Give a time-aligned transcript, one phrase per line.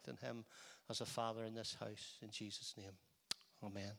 [0.00, 0.44] strengthen him
[0.88, 2.18] as a father in this house.
[2.22, 2.92] In Jesus' name,
[3.62, 3.92] amen.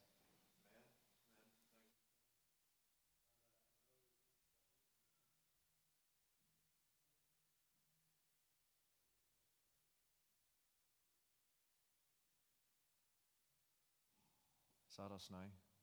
[14.89, 15.37] Is that us now?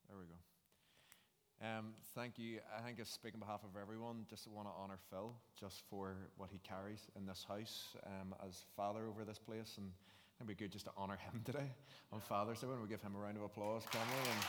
[0.09, 0.58] There we go.
[1.61, 2.61] Um, thank you.
[2.77, 4.27] I think I speak on behalf of everyone.
[4.31, 8.63] Just want to honour Phil just for what he carries in this house um, as
[8.77, 9.91] father over this place, and
[10.39, 11.73] it'd be good just to honour him today
[12.13, 12.69] on Father's Day.
[12.69, 14.01] And we give him a round of applause, can?
[14.01, 14.45] And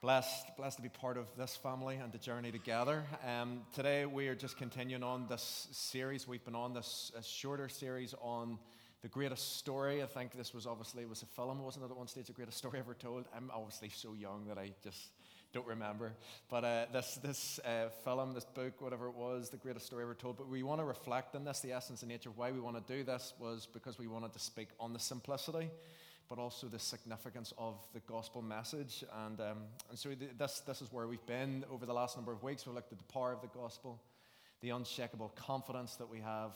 [0.00, 3.04] blessed, blessed to be part of this family and the journey together.
[3.26, 6.26] Um, today we are just continuing on this series.
[6.26, 8.58] We've been on this shorter series on
[9.04, 10.02] the greatest story.
[10.02, 11.90] I think this was obviously was a film, wasn't it?
[11.90, 13.26] At one stage, the greatest story ever told.
[13.36, 15.10] I'm obviously so young that I just
[15.52, 16.14] don't remember.
[16.48, 20.14] But uh, this this uh, film, this book, whatever it was, the greatest story ever
[20.14, 20.38] told.
[20.38, 21.60] But we want to reflect on this.
[21.60, 24.32] The essence and nature of why we want to do this was because we wanted
[24.32, 25.68] to speak on the simplicity,
[26.30, 29.04] but also the significance of the gospel message.
[29.26, 29.58] And um,
[29.90, 32.64] and so this this is where we've been over the last number of weeks.
[32.64, 34.00] We've looked at the power of the gospel,
[34.62, 36.52] the unshakable confidence that we have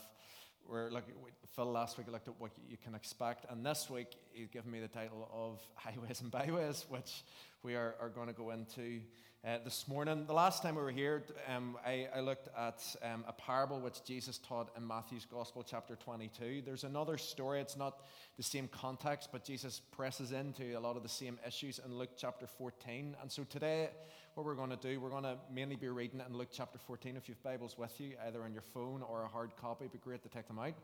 [0.69, 1.15] we're looking,
[1.55, 4.79] Phil last week looked at what you can expect, and this week he's given me
[4.79, 7.23] the title of Highways and Byways, which
[7.63, 9.01] we are, are going to go into
[9.45, 10.25] uh, this morning.
[10.27, 14.03] The last time we were here, um, I, I, looked at um, a parable which
[14.03, 16.61] Jesus taught in Matthew's Gospel, chapter 22.
[16.65, 18.01] There's another story, it's not
[18.37, 22.11] the same context, but Jesus presses into a lot of the same issues in Luke
[22.17, 23.15] chapter 14.
[23.21, 23.89] And so today,
[24.39, 26.77] what we're going to do, we're going to mainly be reading it in Luke chapter
[26.87, 27.17] 14.
[27.17, 29.91] If you have Bibles with you, either on your phone or a hard copy, it'd
[29.91, 30.75] be great to take them out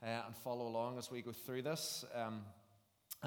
[0.00, 2.04] uh, and follow along as we go through this.
[2.14, 2.42] Um,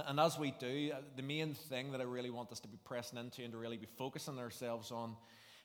[0.08, 2.78] and as we do, uh, the main thing that I really want us to be
[2.86, 5.18] pressing into and to really be focusing ourselves on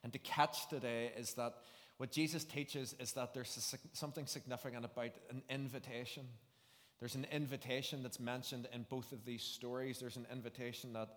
[0.02, 1.54] and to catch today is that
[1.98, 6.24] what Jesus teaches is that there's something significant about an invitation.
[6.98, 10.00] There's an invitation that's mentioned in both of these stories.
[10.00, 11.08] There's an invitation that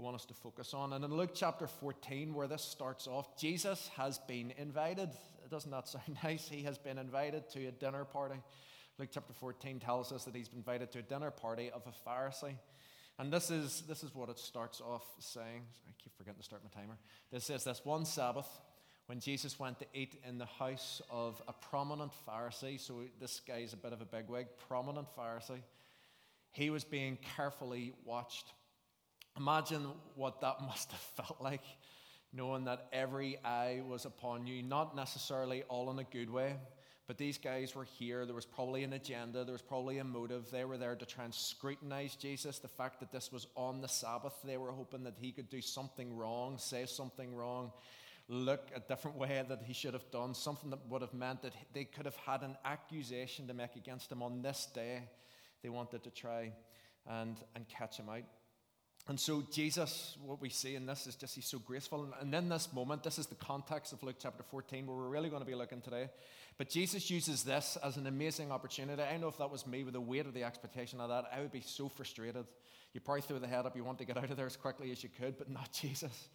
[0.00, 0.94] I want us to focus on.
[0.94, 5.10] And in Luke chapter 14, where this starts off, Jesus has been invited.
[5.50, 6.48] Doesn't that sound nice?
[6.48, 8.36] He has been invited to a dinner party.
[8.98, 12.08] Luke chapter 14 tells us that he's been invited to a dinner party of a
[12.08, 12.54] Pharisee.
[13.18, 15.64] And this is, this is what it starts off saying.
[15.86, 16.96] I keep forgetting to start my timer.
[17.30, 18.48] This says this one Sabbath,
[19.04, 23.74] when Jesus went to eat in the house of a prominent Pharisee, so this guy's
[23.74, 25.60] a bit of a bigwig, prominent Pharisee,
[26.52, 28.54] he was being carefully watched.
[29.36, 31.62] Imagine what that must have felt like,
[32.32, 36.56] knowing that every eye was upon you, not necessarily all in a good way,
[37.06, 38.24] but these guys were here.
[38.24, 40.48] There was probably an agenda, there was probably a motive.
[40.50, 42.60] They were there to try and scrutinize Jesus.
[42.60, 45.60] The fact that this was on the Sabbath, they were hoping that he could do
[45.60, 47.72] something wrong, say something wrong,
[48.28, 51.52] look a different way that he should have done, something that would have meant that
[51.72, 55.02] they could have had an accusation to make against him on this day.
[55.64, 56.52] They wanted to try
[57.08, 58.22] and, and catch him out.
[59.10, 62.14] And so, Jesus, what we see in this is just he's so graceful.
[62.20, 65.28] And in this moment, this is the context of Luke chapter 14, where we're really
[65.28, 66.10] going to be looking today.
[66.58, 69.02] But Jesus uses this as an amazing opportunity.
[69.02, 71.40] I know if that was me with the weight of the expectation of that, I
[71.40, 72.46] would be so frustrated.
[72.94, 74.92] You probably throw the head up, you want to get out of there as quickly
[74.92, 76.28] as you could, but not Jesus.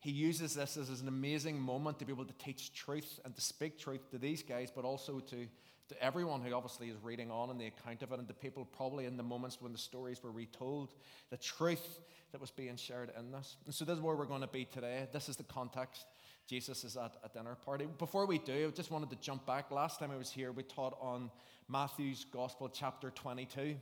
[0.00, 3.40] He uses this as an amazing moment to be able to teach truth and to
[3.42, 5.46] speak truth to these guys, but also to
[5.88, 8.64] to everyone who obviously is reading on in the account of it, and to people
[8.64, 10.94] probably in the moments when the stories were retold,
[11.30, 12.00] the truth
[12.32, 13.56] that was being shared in this.
[13.66, 15.06] And so, this is where we're going to be today.
[15.12, 16.06] This is the context.
[16.46, 17.86] Jesus is at a dinner party.
[17.98, 19.70] Before we do, I just wanted to jump back.
[19.70, 21.30] Last time I was here, we taught on
[21.68, 23.76] Matthew's Gospel, chapter 22.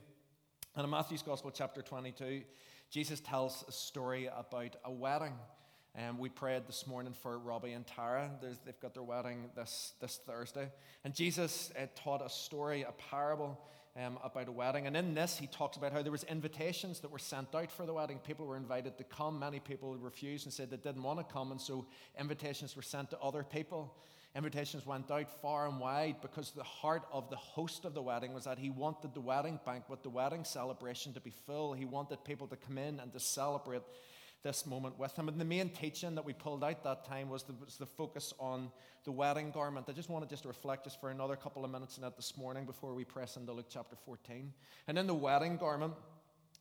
[0.75, 2.41] And in Matthew's Gospel, chapter 22,
[2.89, 5.33] Jesus tells a story about a wedding.
[5.95, 8.31] And we prayed this morning for Robbie and Tara.
[8.41, 10.71] There's, they've got their wedding this, this Thursday.
[11.03, 13.59] And Jesus uh, taught a story, a parable
[13.95, 14.87] um, about a wedding.
[14.87, 17.85] And in this, he talks about how there was invitations that were sent out for
[17.85, 18.17] the wedding.
[18.17, 19.37] People were invited to come.
[19.37, 21.51] Many people refused and said they didn't want to come.
[21.51, 21.85] And so
[22.19, 23.93] invitations were sent to other people.
[24.35, 28.33] Invitations went out far and wide because the heart of the host of the wedding
[28.33, 31.73] was that he wanted the wedding banquet, the wedding celebration to be full.
[31.73, 33.83] He wanted people to come in and to celebrate
[34.43, 35.29] this moment with him.
[35.29, 38.33] And the main teaching that we pulled out that time was the, was the focus
[38.39, 38.69] on
[39.05, 39.87] the wedding garment.
[39.89, 42.37] I just want to just reflect just for another couple of minutes on that this
[42.37, 44.53] morning before we press into Luke chapter 14.
[44.87, 45.93] And in the wedding garment,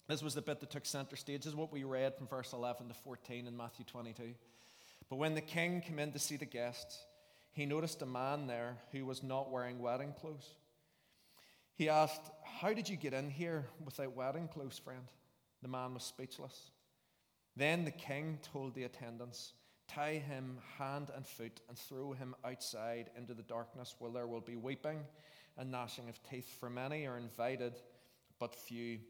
[0.08, 2.52] this was the bit that took center stage, this is what we read from verse
[2.52, 4.34] 11 to 14 in Matthew 22.
[5.10, 7.04] But when the king came in to see the guests,
[7.52, 10.48] he noticed a man there who was not wearing wedding clothes.
[11.74, 15.04] He asked, How did you get in here without wedding clothes, friend?
[15.62, 16.71] The man was speechless.
[17.56, 19.52] Then the king told the attendants,
[19.86, 24.40] tie him hand and foot, and throw him outside into the darkness, where there will
[24.40, 25.00] be weeping
[25.58, 26.48] and gnashing of teeth.
[26.58, 27.74] For many are invited,
[28.38, 29.00] but few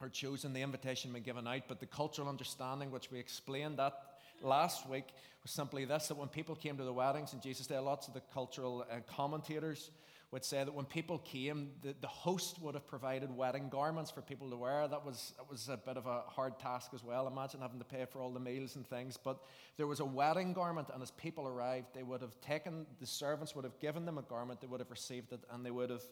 [0.00, 0.52] are chosen.
[0.52, 3.94] The invitation been given out, but the cultural understanding, which we explained that
[4.42, 5.06] last week,
[5.42, 8.14] was simply this: that when people came to the weddings in Jesus' day, lots of
[8.14, 9.90] the cultural uh, commentators
[10.32, 14.22] would say that when people came, the, the host would have provided wedding garments for
[14.22, 14.88] people to wear.
[14.88, 17.28] That was, that was a bit of a hard task as well.
[17.28, 19.18] Imagine having to pay for all the meals and things.
[19.22, 19.44] But
[19.76, 23.54] there was a wedding garment, and as people arrived, they would have taken, the servants
[23.54, 26.04] would have given them a garment, they would have received it, and they would have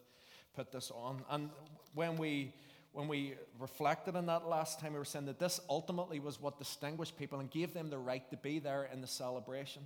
[0.55, 1.23] put this on.
[1.29, 1.49] And
[1.95, 2.53] when we
[2.93, 6.59] when we reflected on that last time, we were saying that this ultimately was what
[6.59, 9.83] distinguished people and gave them the right to be there in the celebration.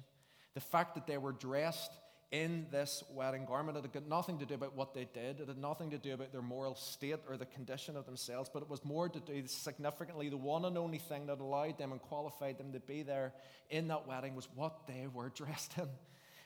[0.55, 1.91] The fact that they were dressed
[2.31, 3.77] in this wedding garment.
[3.77, 6.31] It had nothing to do about what they did, it had nothing to do about
[6.31, 10.29] their moral state or the condition of themselves, but it was more to do significantly
[10.29, 13.33] the one and only thing that allowed them and qualified them to be there
[13.69, 15.87] in that wedding was what they were dressed in.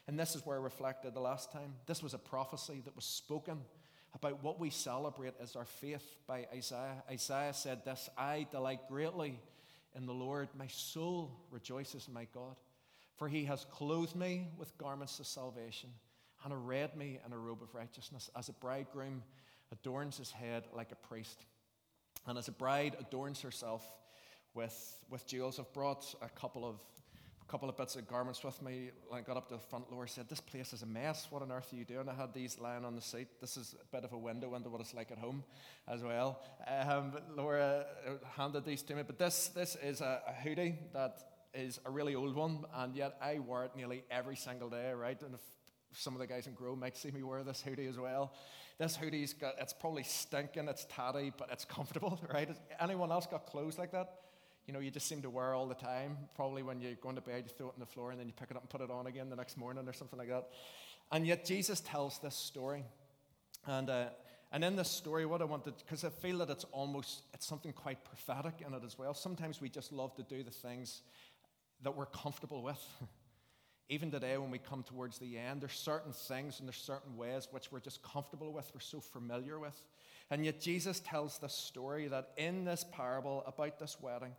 [0.07, 1.75] And this is where I reflected the last time.
[1.85, 3.59] This was a prophecy that was spoken
[4.15, 7.03] about what we celebrate as our faith by Isaiah.
[7.09, 9.39] Isaiah said this I delight greatly
[9.95, 12.55] in the Lord, my soul rejoices in my God.
[13.19, 15.89] For he has clothed me with garments of salvation
[16.45, 19.23] and arrayed me in a robe of righteousness, as a bridegroom
[19.73, 21.43] adorns his head like a priest,
[22.25, 23.83] and as a bride adorns herself
[24.53, 25.59] with, with jewels.
[25.59, 26.77] I've brought a couple of
[27.41, 28.91] a couple of bits of garments with me.
[29.11, 31.27] I got up to the front door, said, This place is a mess.
[31.31, 32.07] What on earth are you doing?
[32.07, 33.27] I had these lying on the seat.
[33.41, 35.43] This is a bit of a window into what it's like at home
[35.87, 36.39] as well.
[36.67, 37.87] Um, Laura
[38.37, 39.01] handed these to me.
[39.01, 41.17] But this, this is a, a hoodie that
[41.53, 45.21] is a really old one, and yet I wear it nearly every single day, right?
[45.21, 45.41] And if
[45.93, 48.33] some of the guys in Grow might see me wear this hoodie as well.
[48.77, 52.49] This hoodie's got, it's probably stinking, it's tatty, but it's comfortable, right?
[52.79, 54.09] Anyone else got clothes like that?
[54.67, 56.17] You know, you just seem to wear all the time.
[56.35, 58.33] Probably when you're going to bed, you throw it on the floor and then you
[58.33, 60.47] pick it up and put it on again the next morning or something like that.
[61.11, 62.83] And yet Jesus tells this story.
[63.65, 64.09] And, uh,
[64.51, 67.73] and in this story, what I wanted, because I feel that it's almost, it's something
[67.73, 69.13] quite prophetic in it as well.
[69.15, 71.01] Sometimes we just love to do the things
[71.83, 72.83] that we're comfortable with.
[73.89, 77.47] Even today, when we come towards the end, there's certain things and there's certain ways
[77.49, 79.81] which we're just comfortable with, we're so familiar with.
[80.29, 84.33] And yet, Jesus tells this story that in this parable about this wedding,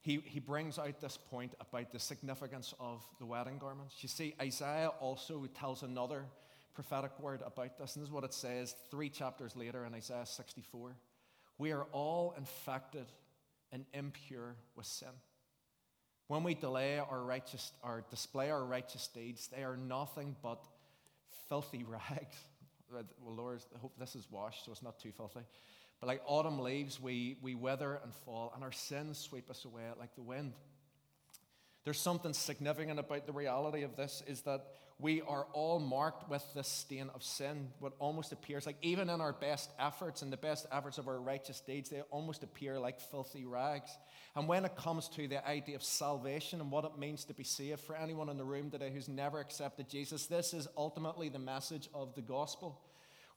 [0.00, 3.96] he, he brings out this point about the significance of the wedding garments.
[4.00, 6.24] You see, Isaiah also tells another
[6.74, 10.24] prophetic word about this, and this is what it says three chapters later in Isaiah
[10.24, 10.96] 64.
[11.58, 13.06] We are all infected
[13.72, 15.08] and impure with sin.
[16.28, 20.62] When we delay our righteous or display our righteous deeds, they are nothing but
[21.48, 22.36] filthy rags.
[22.92, 25.40] Well, Lord, I hope this is washed so it's not too filthy.
[26.00, 29.82] But like autumn leaves, we, we wither and fall, and our sins sweep us away
[29.98, 30.52] like the wind.
[31.88, 34.60] There's something significant about the reality of this is that
[34.98, 37.68] we are all marked with this stain of sin.
[37.80, 41.18] What almost appears like, even in our best efforts and the best efforts of our
[41.18, 43.90] righteous deeds, they almost appear like filthy rags.
[44.36, 47.42] And when it comes to the idea of salvation and what it means to be
[47.42, 51.38] saved, for anyone in the room today who's never accepted Jesus, this is ultimately the
[51.38, 52.78] message of the gospel.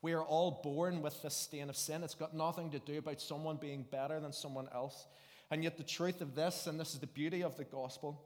[0.02, 2.04] We are all born with this stain of sin.
[2.04, 5.08] It's got nothing to do about someone being better than someone else.
[5.50, 8.22] And yet, the truth of this, and this is the beauty of the gospel,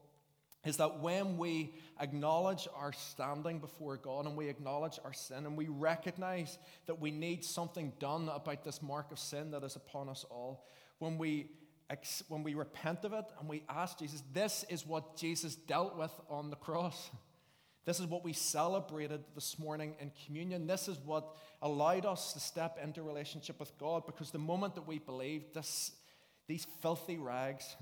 [0.66, 5.56] is that when we acknowledge our standing before God and we acknowledge our sin and
[5.56, 10.08] we recognize that we need something done about this mark of sin that is upon
[10.08, 10.66] us all,
[10.98, 11.46] when we,
[12.28, 16.12] when we repent of it and we ask Jesus, this is what Jesus dealt with
[16.28, 17.10] on the cross.
[17.84, 20.66] This is what we celebrated this morning in communion.
[20.66, 24.88] This is what allowed us to step into relationship with God because the moment that
[24.88, 25.92] we believed this,
[26.48, 27.76] these filthy rags,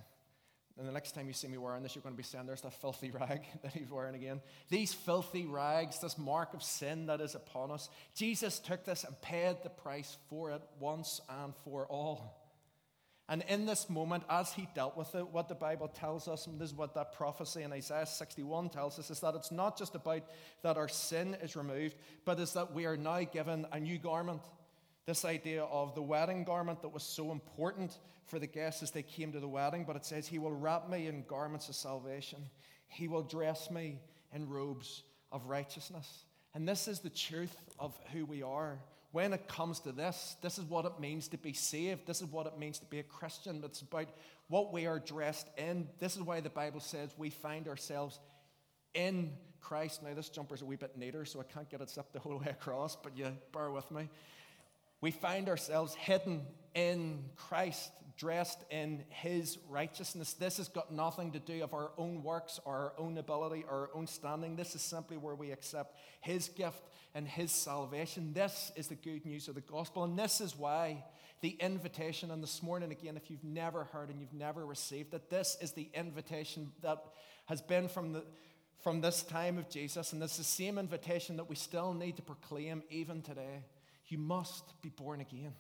[0.77, 2.63] and the next time you see me wearing this, you're going to be saying, There's
[2.63, 4.41] that filthy rag that he's wearing again.
[4.71, 7.89] These filthy rags, this mark of sin that is upon us.
[8.15, 12.41] Jesus took this and paid the price for it once and for all.
[13.29, 16.61] And in this moment, as he dealt with it, what the Bible tells us, and
[16.61, 19.95] this is what that prophecy in Isaiah 61 tells us, is that it's not just
[19.95, 20.25] about
[20.63, 24.43] that our sin is removed, but is that we are now given a new garment.
[25.07, 29.03] This idea of the wedding garment that was so important for the guests as they
[29.03, 32.39] came to the wedding, but it says, He will wrap me in garments of salvation,
[32.89, 34.01] He will dress me
[34.33, 36.25] in robes of righteousness.
[36.55, 38.79] And this is the truth of who we are.
[39.11, 42.07] When it comes to this, this is what it means to be saved.
[42.07, 43.63] This is what it means to be a Christian.
[43.65, 44.09] It's about
[44.49, 45.89] what we are dressed in.
[46.01, 48.19] This is why the Bible says we find ourselves
[48.93, 50.03] in Christ.
[50.03, 52.39] Now, this jumper's a wee bit neater, so I can't get it up the whole
[52.39, 54.09] way across, but you bear with me.
[55.05, 60.33] We find ourselves hidden in Christ, dressed in his righteousness.
[60.33, 63.81] This has got nothing to do of our own works or our own ability or
[63.81, 64.57] our own standing.
[64.57, 66.81] This is simply where we accept his gift
[67.15, 68.33] and his salvation.
[68.33, 70.05] This is the good news of the gospel.
[70.05, 71.05] And this is why
[71.43, 75.29] the invitation, and this morning again, if you've never heard and you've never received it,
[75.29, 77.05] this is the invitation that
[77.45, 78.25] has been from the
[78.83, 82.23] from this time of Jesus, and it's the same invitation that we still need to
[82.23, 83.63] proclaim even today.
[84.15, 85.55] You must be born again.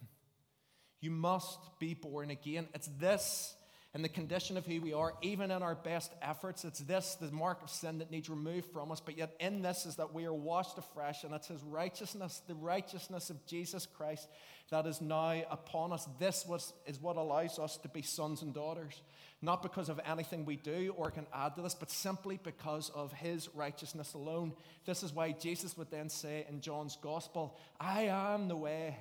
[1.01, 2.69] You must be born again.
[2.73, 3.57] It's this
[3.95, 6.65] and the condition of who we are, even in our best efforts.
[6.65, 8.99] It's this, the mark of sin that needs removed from us.
[8.99, 12.57] But yet, in this, is that we are washed afresh, and it's His righteousness, the
[12.57, 14.29] righteousness of Jesus Christ,
[14.71, 16.09] that is now upon us.
[16.19, 19.01] This was, is what allows us to be sons and daughters.
[19.41, 23.13] Not because of anything we do or can add to this, but simply because of
[23.13, 24.55] His righteousness alone.
[24.87, 28.97] This is why Jesus would then say in John's Gospel, I am the way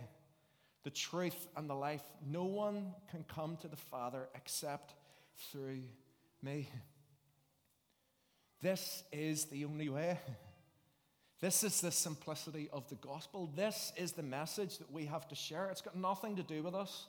[0.84, 2.04] the truth, and the life.
[2.26, 4.94] No one can come to the Father except
[5.52, 5.82] through
[6.42, 6.70] me.
[8.62, 10.20] This is the only way.
[11.42, 13.52] This is the simplicity of the gospel.
[13.54, 15.70] This is the message that we have to share.
[15.70, 17.08] It's got nothing to do with us.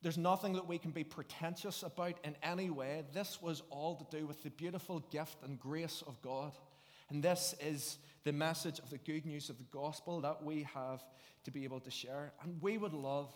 [0.00, 3.02] There's nothing that we can be pretentious about in any way.
[3.12, 6.52] This was all to do with the beautiful gift and grace of God.
[7.10, 11.02] And this is the message of the good news of the gospel that we have
[11.44, 12.30] to be able to share.
[12.42, 13.32] And we would love,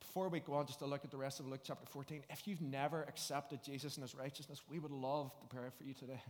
[0.00, 2.48] before we go on just to look at the rest of Luke chapter 14, if
[2.48, 6.20] you've never accepted Jesus and his righteousness, we would love to pray for you today.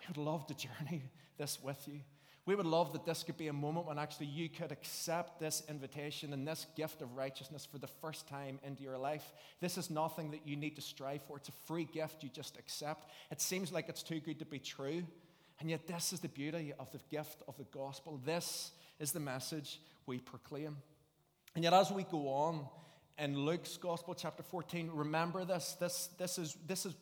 [0.00, 1.04] We would love to journey
[1.38, 2.00] this with you.
[2.46, 5.62] We would love that this could be a moment when actually you could accept this
[5.68, 9.32] invitation and this gift of righteousness for the first time into your life.
[9.60, 12.58] This is nothing that you need to strive for, it's a free gift you just
[12.58, 13.08] accept.
[13.30, 15.04] It seems like it's too good to be true.
[15.60, 18.18] And yet, this is the beauty of the gift of the gospel.
[18.24, 20.78] This is the message we proclaim.
[21.54, 22.66] And yet, as we go on
[23.18, 25.76] in Luke's Gospel, chapter 14, remember this.
[25.78, 26.94] This, this, is, this is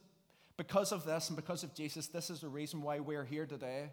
[0.56, 3.90] because of this and because of Jesus, this is the reason why we're here today.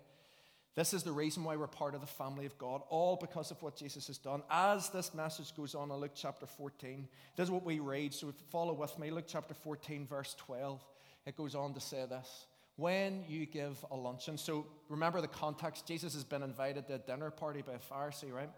[0.73, 3.61] This is the reason why we're part of the family of God, all because of
[3.61, 4.41] what Jesus has done.
[4.49, 7.07] As this message goes on in Luke chapter 14,
[7.37, 8.13] this is what we read.
[8.13, 9.09] So follow with me.
[9.11, 10.83] Luke chapter 14, verse 12.
[11.25, 14.37] It goes on to say this when you give a luncheon.
[14.37, 15.87] So remember the context.
[15.87, 18.49] Jesus has been invited to a dinner party by a Pharisee, right?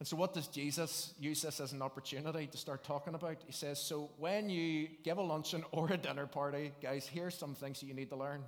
[0.00, 3.36] And so, what does Jesus use this as an opportunity to start talking about?
[3.46, 7.54] He says, So, when you give a luncheon or a dinner party, guys, here's some
[7.54, 8.42] things that you need to learn.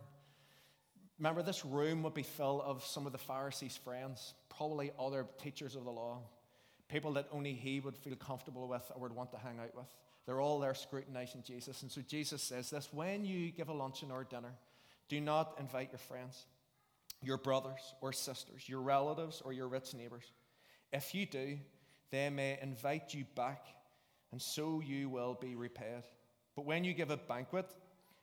[1.18, 5.76] Remember, this room would be full of some of the Pharisees' friends, probably other teachers
[5.76, 6.18] of the law,
[6.88, 9.86] people that only he would feel comfortable with or would want to hang out with.
[10.26, 11.82] They're all there scrutinizing Jesus.
[11.82, 14.52] And so Jesus says this when you give a luncheon or a dinner,
[15.08, 16.46] do not invite your friends,
[17.22, 20.24] your brothers or sisters, your relatives or your rich neighbors.
[20.92, 21.58] If you do,
[22.10, 23.66] they may invite you back,
[24.32, 26.02] and so you will be repaid.
[26.54, 27.66] But when you give a banquet,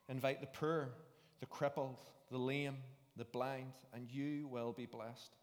[0.08, 0.90] invite the poor,
[1.40, 1.96] the crippled,
[2.30, 2.76] the lame,
[3.16, 5.36] the blind, and you will be blessed.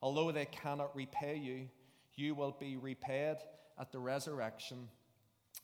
[0.00, 1.68] Although they cannot repay you,
[2.16, 3.36] you will be repaid
[3.78, 4.88] at the resurrection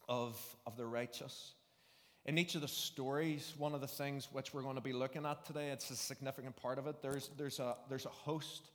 [0.08, 1.52] of, of the righteous.
[2.24, 5.24] In each of the stories, one of the things which we're going to be looking
[5.24, 7.00] at today, it's a significant part of it.
[7.00, 8.70] There's, there's, a, there's a host.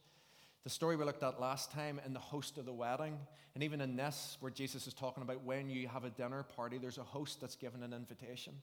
[0.64, 3.18] The story we looked at last time in the host of the wedding,
[3.54, 6.78] and even in this, where Jesus is talking about when you have a dinner party,
[6.78, 8.54] there's a host that's given an invitation.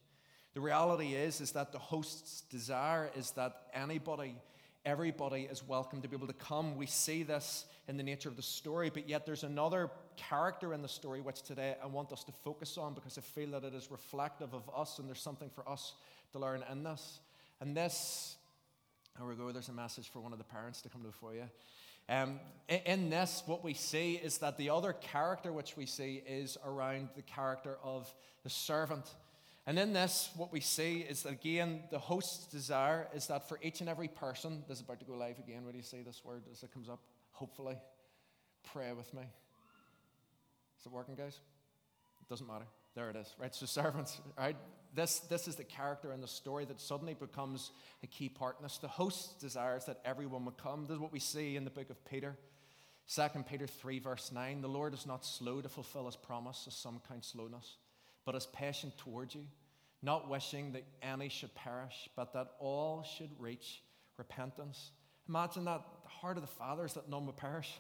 [0.55, 4.35] The reality is, is that the host's desire is that anybody
[4.85, 6.77] everybody is welcome to be able to come.
[6.77, 10.81] We see this in the nature of the story, but yet there's another character in
[10.81, 13.75] the story which today I want us to focus on because I feel that it
[13.75, 15.93] is reflective of us and there's something for us
[16.33, 17.21] to learn in this.
[17.61, 18.37] And this,
[19.19, 21.35] here we go, there's a message for one of the parents to come to before
[21.35, 21.45] you.
[22.09, 26.57] Um, in this, what we see is that the other character which we see is
[26.65, 28.13] around the character of
[28.45, 29.05] the servant.
[29.67, 33.59] And in this, what we see is that again, the host's desire is that for
[33.63, 35.63] each and every person, this is about to go live again.
[35.71, 37.01] Do you see this word as it comes up?
[37.33, 37.77] Hopefully.
[38.73, 39.23] Pray with me.
[39.23, 41.39] Is it working, guys?
[42.21, 42.65] It doesn't matter.
[42.95, 43.55] There it is, right?
[43.55, 44.57] So, servants, right?
[44.95, 47.71] This, this is the character in the story that suddenly becomes
[48.03, 48.79] a key part in this.
[48.79, 50.87] The host desires that everyone would come.
[50.87, 52.37] This is what we see in the book of Peter.
[53.15, 56.75] 2 Peter 3, verse 9 The Lord is not slow to fulfill his promise, as
[56.75, 57.77] some count slowness
[58.31, 59.45] but is patient towards you,
[60.03, 63.83] not wishing that any should perish, but that all should reach
[64.19, 64.93] repentance.
[65.29, 67.73] Imagine that the heart of the Father is that none would perish,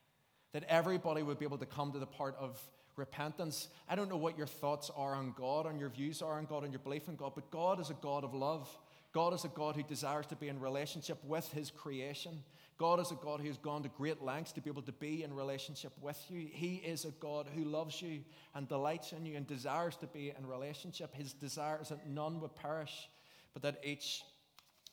[0.52, 2.60] that everybody would be able to come to the part of
[2.96, 3.68] repentance.
[3.88, 6.64] I don't know what your thoughts are on God, on your views are on God,
[6.64, 8.68] on your belief in God, but God is a God of love.
[9.14, 12.42] God is a God who desires to be in relationship with his creation.
[12.76, 15.22] God is a God who has gone to great lengths to be able to be
[15.22, 16.48] in relationship with you.
[16.50, 18.20] He is a God who loves you
[18.54, 21.14] and delights in you and desires to be in relationship.
[21.14, 23.08] His desire is that none would perish,
[23.52, 24.24] but that each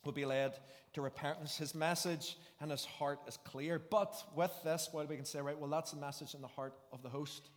[0.06, 0.54] will be led
[0.94, 1.58] to repentance.
[1.58, 3.80] His message and his heart is clear.
[3.80, 6.74] But with this, while we can say, right, well, that's the message in the heart
[6.92, 7.50] of the host.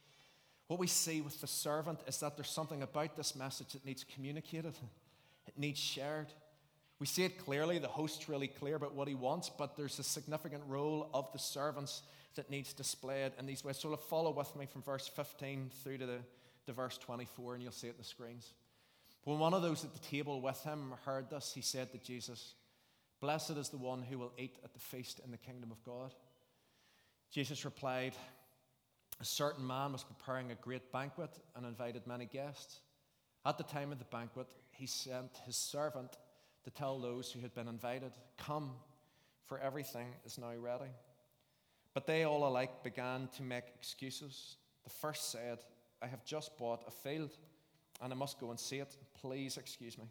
[0.69, 4.05] What we see with the servant is that there's something about this message that needs
[4.05, 4.75] communicated,
[5.47, 6.33] it needs shared.
[7.05, 10.03] We see it clearly, the host's really clear about what he wants, but there's a
[10.03, 12.01] significant role of the servants
[12.35, 13.77] that needs displayed in these ways.
[13.77, 16.19] So follow with me from verse 15 through to, the,
[16.65, 18.55] to verse 24, and you'll see it in the screens.
[19.25, 22.55] When one of those at the table with him heard this, he said to Jesus,
[23.21, 26.15] Blessed is the one who will eat at the feast in the kingdom of God.
[27.31, 28.15] Jesus replied,
[29.21, 32.81] A certain man was preparing a great banquet and invited many guests.
[33.45, 36.17] At the time of the banquet, he sent his servant
[36.65, 38.71] to tell those who had been invited, Come,
[39.47, 40.91] for everything is now ready.
[41.93, 44.57] But they all alike began to make excuses.
[44.83, 45.59] The first said,
[46.03, 47.31] I have just bought a field
[48.03, 48.97] and I must go and see it.
[49.21, 50.05] Please excuse me.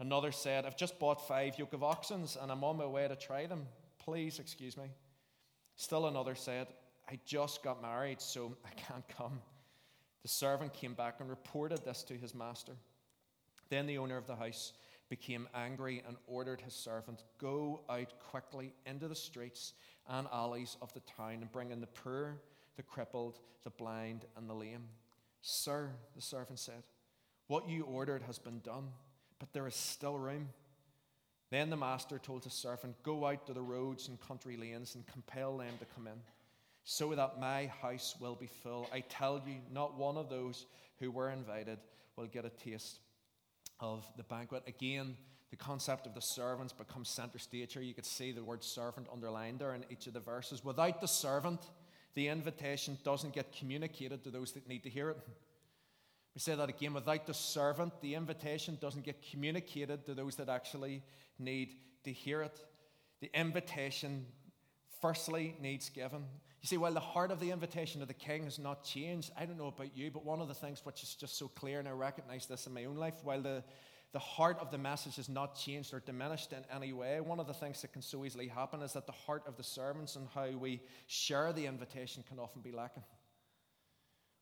[0.00, 3.14] Another said, I've just bought five yoke of oxen and I'm on my way to
[3.14, 3.66] try them.
[3.98, 4.90] Please excuse me.
[5.76, 6.66] Still another said,
[7.08, 9.40] I just got married, so I can't come.
[10.22, 12.72] The servant came back and reported this to his master.
[13.68, 14.72] Then the owner of the house
[15.08, 19.74] became angry and ordered his servant, Go out quickly into the streets
[20.08, 22.36] and alleys of the town and bring in the poor,
[22.76, 24.88] the crippled, the blind, and the lame.
[25.42, 26.82] Sir, the servant said,
[27.46, 28.88] What you ordered has been done,
[29.38, 30.48] but there is still room.
[31.50, 35.06] Then the master told his servant, Go out to the roads and country lanes and
[35.06, 36.18] compel them to come in,
[36.84, 38.88] so that my house will be full.
[38.92, 40.66] I tell you, not one of those
[40.98, 41.78] who were invited
[42.16, 43.00] will get a taste
[43.80, 44.62] of the banquet.
[44.66, 45.16] Again,
[45.50, 47.82] the concept of the servants becomes center stage here.
[47.82, 50.64] You could see the word servant underlined there in each of the verses.
[50.64, 51.60] Without the servant,
[52.14, 55.18] the invitation doesn't get communicated to those that need to hear it.
[56.34, 56.94] We say that again.
[56.94, 61.02] Without the servant, the invitation doesn't get communicated to those that actually
[61.38, 62.58] need to hear it.
[63.20, 64.26] The invitation,
[65.00, 66.24] firstly, needs given.
[66.64, 69.44] You see, while the heart of the invitation of the king has not changed, I
[69.44, 71.86] don't know about you, but one of the things which is just so clear, and
[71.86, 73.62] I recognize this in my own life, while the,
[74.12, 77.46] the heart of the message has not changed or diminished in any way, one of
[77.46, 80.26] the things that can so easily happen is that the heart of the servants and
[80.34, 83.04] how we share the invitation can often be lacking.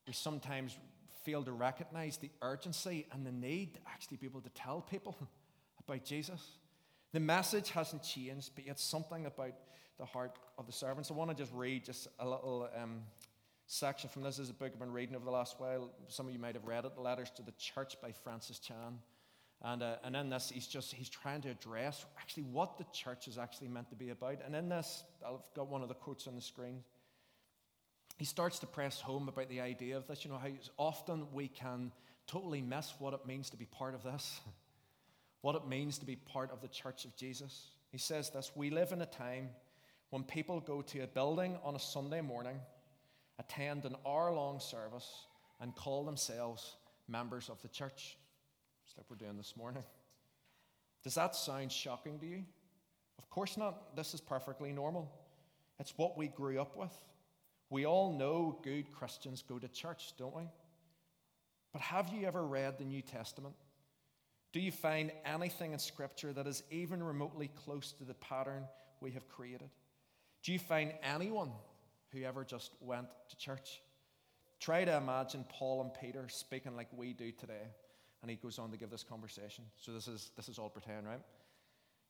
[0.07, 0.79] We sometimes
[1.25, 5.17] fail to recognize the urgency and the need to actually be able to tell people
[5.89, 6.41] about Jesus.
[7.13, 9.55] The message hasn't changed, but yet something about
[9.99, 11.11] the heart of the servants.
[11.11, 13.03] I want to just read just a little um,
[13.67, 14.37] section from this.
[14.37, 15.91] this is a book I've been reading over the last while.
[16.09, 18.99] Some of you might have read it, Letters to the Church by Francis Chan.
[19.65, 23.29] And, uh, and in this, he's just he's trying to address actually what the church
[23.29, 24.39] is actually meant to be about.
[24.45, 26.83] And in this, I've got one of the quotes on the screen.
[28.19, 30.25] He starts to press home about the idea of this.
[30.25, 31.93] You know how often we can
[32.27, 34.41] totally miss what it means to be part of this,
[35.43, 37.71] what it means to be part of the church of Jesus.
[37.93, 39.51] He says this: We live in a time
[40.12, 42.61] when people go to a building on a Sunday morning,
[43.38, 45.09] attend an hour long service,
[45.59, 46.77] and call themselves
[47.09, 48.18] members of the church,
[48.85, 49.83] just like we're doing this morning.
[51.03, 52.44] Does that sound shocking to you?
[53.18, 53.96] Of course not.
[53.96, 55.11] This is perfectly normal.
[55.81, 56.92] It's what we grew up with.
[57.70, 60.44] We all know good Christians go to church, don't we?
[61.72, 63.55] But have you ever read the New Testament?
[64.53, 68.64] Do you find anything in Scripture that is even remotely close to the pattern
[69.01, 69.70] we have created?
[70.43, 71.53] Do you find anyone
[72.13, 73.81] who ever just went to church?
[74.61, 77.69] Try to imagine Paul and Peter speaking like we do today.
[78.23, 79.65] And he goes on to give this conversation.
[79.77, 81.21] So this is this is all pretend, right?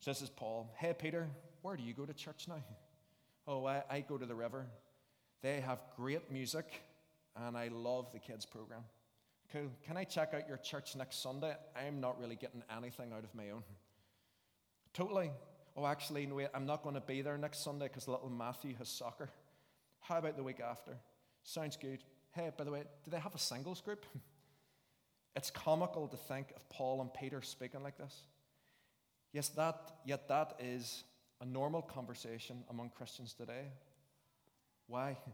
[0.00, 0.70] So this is Paul.
[0.76, 1.28] Hey Peter,
[1.62, 2.62] where do you go to church now?
[3.46, 4.66] Oh, I, I go to the river.
[5.42, 6.66] They have great music,
[7.34, 8.82] and I love the kids program.
[9.52, 9.70] Cool.
[9.84, 11.54] Can I check out your church next Sunday?
[11.74, 13.62] I'm not really getting anything out of my own.
[14.92, 15.30] Totally
[15.76, 18.74] oh, actually, no, wait, I'm not going to be there next Sunday because little Matthew
[18.76, 19.30] has soccer.
[20.00, 20.96] How about the week after?
[21.44, 22.02] Sounds good.
[22.32, 24.04] Hey, by the way, do they have a singles group?
[25.36, 28.14] it's comical to think of Paul and Peter speaking like this.
[29.32, 31.04] Yes, that, yet that is
[31.40, 33.66] a normal conversation among Christians today.
[34.86, 35.16] Why?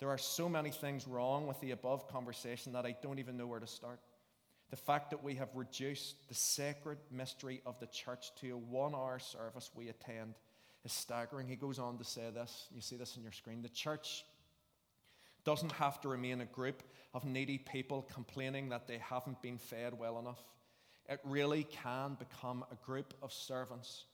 [0.00, 3.48] There are so many things wrong with the above conversation that I don't even know
[3.48, 3.98] where to start.
[4.70, 8.94] The fact that we have reduced the sacred mystery of the church to a one
[8.94, 10.34] hour service we attend
[10.84, 11.48] is staggering.
[11.48, 12.66] He goes on to say this.
[12.74, 13.62] You see this on your screen.
[13.62, 14.24] The church
[15.44, 16.82] doesn't have to remain a group
[17.14, 20.42] of needy people complaining that they haven't been fed well enough.
[21.08, 24.04] it really can become a group of servants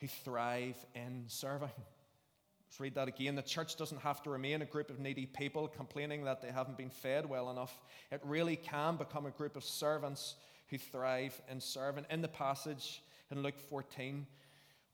[0.00, 1.70] who thrive in serving.
[2.70, 3.34] Let's read that again.
[3.34, 6.78] The church doesn't have to remain a group of needy people complaining that they haven't
[6.78, 7.76] been fed well enough.
[8.12, 10.36] It really can become a group of servants
[10.68, 12.06] who thrive in serving.
[12.10, 13.02] In the passage
[13.32, 14.24] in Luke 14,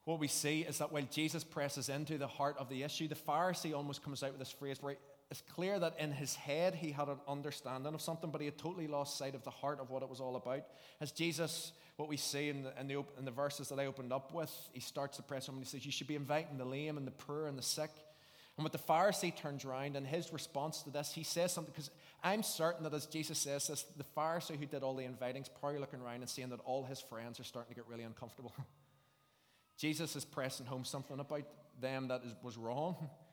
[0.04, 3.14] what we see is that while Jesus presses into the heart of the issue, the
[3.14, 4.82] Pharisee almost comes out with this phrase
[5.30, 8.58] it's clear that in his head he had an understanding of something, but he had
[8.58, 10.62] totally lost sight of the heart of what it was all about.
[11.00, 14.12] As Jesus, what we see in the, in the, in the verses that I opened
[14.12, 16.64] up with, he starts to press him and he says, You should be inviting the
[16.64, 17.90] lame and the poor and the sick.
[18.56, 21.90] And what the Pharisee turns around and his response to this, he says something, because
[22.22, 25.48] I'm certain that as Jesus says this, the Pharisee who did all the inviting is
[25.48, 28.54] probably looking around and seeing that all his friends are starting to get really uncomfortable.
[29.76, 31.42] Jesus is pressing home something about
[31.80, 32.96] them that is, was wrong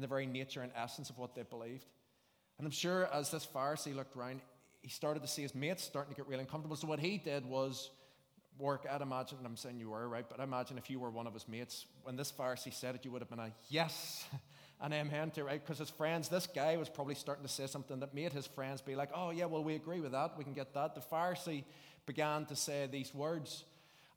[0.00, 1.84] in the very nature and essence of what they believed.
[2.56, 4.40] And I'm sure as this Pharisee looked around,
[4.80, 6.74] he started to see his mates starting to get really uncomfortable.
[6.74, 7.90] So what he did was
[8.58, 8.86] work.
[8.90, 11.34] I'd imagine, I'm saying you were right, but I imagine if you were one of
[11.34, 14.24] his mates, when this Pharisee said it, you would have been a yes,
[14.80, 15.62] an amen to right?
[15.62, 18.80] Because his friends, this guy was probably starting to say something that made his friends
[18.80, 20.94] be like, oh yeah, well we agree with that, we can get that.
[20.94, 21.64] The Pharisee
[22.06, 23.64] began to say these words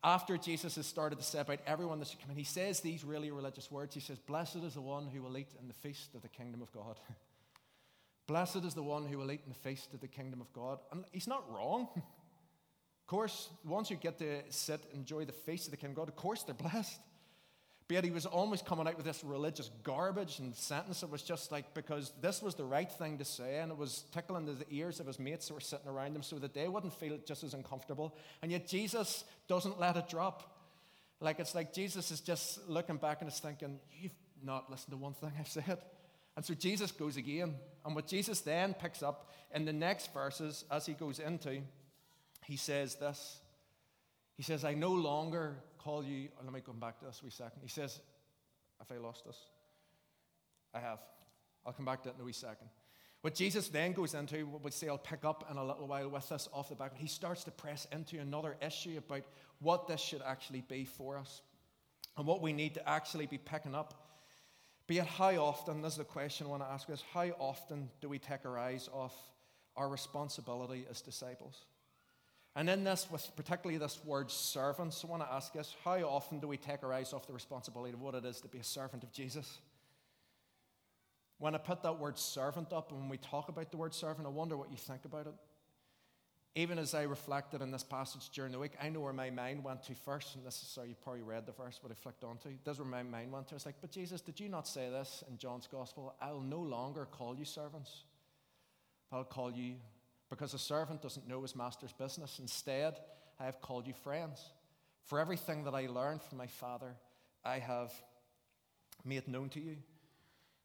[0.04, 3.32] after Jesus has started to about everyone that should come in, he says these really
[3.32, 3.94] religious words.
[3.94, 6.62] He says, Blessed is the one who will eat in the feast of the kingdom
[6.62, 7.00] of God.
[8.28, 10.80] Blessed is the one who will eat in the feast of the kingdom of God.
[10.92, 11.88] And he's not wrong.
[13.04, 16.08] Of course, once you get to sit and enjoy the feast of the kingdom of
[16.08, 17.02] God, of course they're blessed.
[17.88, 21.04] But he was almost coming out with this religious garbage and sentence.
[21.04, 24.06] It was just like, because this was the right thing to say, and it was
[24.14, 26.94] tickling the ears of his mates who were sitting around him so that they wouldn't
[26.94, 28.16] feel just as uncomfortable.
[28.42, 30.50] And yet Jesus doesn't let it drop.
[31.20, 34.12] Like it's like Jesus is just looking back and is thinking, You've
[34.44, 35.80] not listened to one thing I've said.
[36.36, 37.56] And so Jesus goes again.
[37.86, 41.62] And what Jesus then picks up in the next verses as he goes into,
[42.46, 43.40] he says this.
[44.36, 47.62] He says, I no longer call you, let me come back to this wee second.
[47.62, 48.00] He says,
[48.80, 49.38] Have I lost this?
[50.74, 51.00] I have.
[51.66, 52.68] I'll come back to it in a wee second.
[53.22, 56.10] What Jesus then goes into, what we say I'll pick up in a little while
[56.10, 59.24] with this off the back, he starts to press into another issue about
[59.60, 61.42] what this should actually be for us
[62.18, 63.94] and what we need to actually be picking up.
[64.88, 67.90] But yet, how often, this is the question I want to ask us, how often
[68.02, 69.16] do we take our eyes off
[69.78, 71.64] our responsibility as disciples?
[72.56, 76.40] And in this, with particularly this word servants, I want to ask us how often
[76.40, 78.64] do we take our eyes off the responsibility of what it is to be a
[78.64, 79.60] servant of Jesus?
[81.40, 84.28] When I put that word servant up, and when we talk about the word servant,
[84.28, 85.34] I wonder what you think about it.
[86.56, 89.64] Even as I reflected in this passage during the week, I know where my mind
[89.64, 92.24] went to first, and this is sorry, you probably read the verse, but I flicked
[92.24, 92.50] onto.
[92.64, 93.56] This is where my mind went to.
[93.56, 96.14] I was like, but Jesus, did you not say this in John's gospel?
[96.22, 98.04] I'll no longer call you servants,
[99.10, 99.78] but I'll call you
[100.34, 102.40] because a servant doesn't know his master's business.
[102.40, 102.96] Instead,
[103.40, 104.44] I have called you friends.
[105.04, 106.96] For everything that I learned from my Father,
[107.46, 107.92] I have
[109.06, 109.78] made known to you.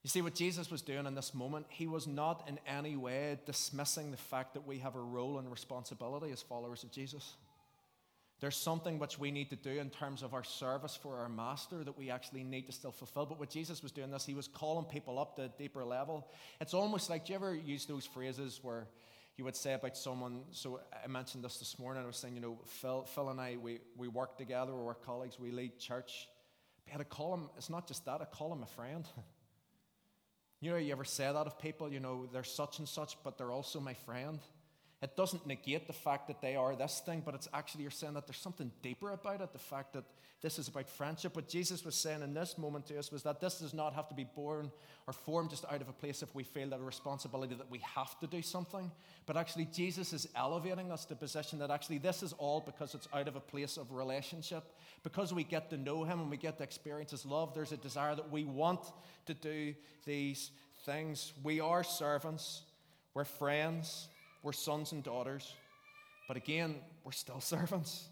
[0.03, 3.39] You see, what Jesus was doing in this moment, he was not in any way
[3.45, 7.35] dismissing the fact that we have a role and responsibility as followers of Jesus.
[8.41, 11.83] There's something which we need to do in terms of our service for our master
[11.83, 13.27] that we actually need to still fulfill.
[13.27, 16.29] But what Jesus was doing this, he was calling people up to a deeper level.
[16.61, 18.87] It's almost like, do you ever use those phrases where
[19.39, 20.43] you would say about someone.
[20.51, 22.03] So I mentioned this this morning.
[22.03, 25.39] I was saying, you know, Phil, Phil and I, we, we work together, we're colleagues,
[25.39, 26.29] we lead church.
[26.91, 29.07] But I call him, it's not just that, I call him a friend.
[30.61, 33.39] you know, you ever say that of people, you know, they're such and such, but
[33.39, 34.41] they're also my friend.
[35.01, 38.15] It doesn't negate the fact that they are this thing, but it's actually you're saying
[38.15, 39.53] that there's something deeper about it.
[39.53, 40.05] The fact that
[40.41, 41.35] this is about friendship.
[41.35, 44.09] What Jesus was saying in this moment to us was that this does not have
[44.09, 44.71] to be born
[45.07, 47.79] or formed just out of a place if we feel that a responsibility that we
[47.79, 48.91] have to do something.
[49.27, 52.95] But actually, Jesus is elevating us to a position that actually this is all because
[52.95, 54.65] it's out of a place of relationship.
[55.03, 57.77] Because we get to know Him and we get to experience His love, there's a
[57.77, 58.81] desire that we want
[59.27, 60.51] to do these
[60.85, 61.33] things.
[61.43, 62.63] We are servants,
[63.15, 64.09] we're friends.
[64.43, 65.55] We're sons and daughters,
[66.27, 68.09] but again, we're still servants.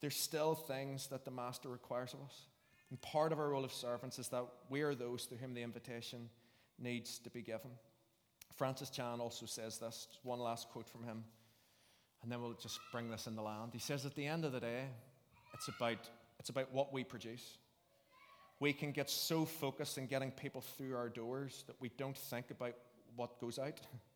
[0.00, 2.46] There's still things that the master requires of us.
[2.90, 5.62] And part of our role of servants is that we are those to whom the
[5.62, 6.28] invitation
[6.78, 7.70] needs to be given.
[8.54, 11.24] Francis Chan also says this, one last quote from him,
[12.22, 13.70] and then we'll just bring this in the land.
[13.72, 14.84] He says, At the end of the day,
[15.52, 17.58] it's about, it's about what we produce.
[18.58, 22.50] We can get so focused in getting people through our doors that we don't think
[22.50, 22.74] about
[23.16, 23.80] what goes out.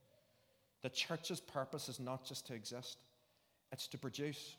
[0.83, 2.99] The church's purpose is not just to exist,
[3.73, 4.57] it's to produce.